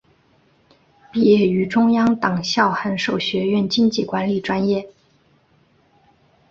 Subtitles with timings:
[1.11, 4.89] 毕业于中央党校函授学院经济管理专业。